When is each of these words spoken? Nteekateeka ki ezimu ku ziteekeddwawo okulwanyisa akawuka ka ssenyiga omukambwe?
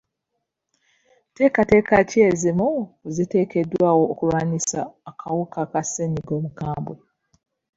Nteekateeka 1.29 1.95
ki 2.09 2.17
ezimu 2.29 2.67
ku 3.01 3.07
ziteekeddwawo 3.15 4.03
okulwanyisa 4.11 4.79
akawuka 5.09 5.59
ka 5.71 5.81
ssenyiga 5.85 6.31
omukambwe? 6.39 6.95